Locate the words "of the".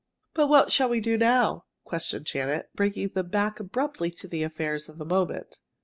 4.89-5.05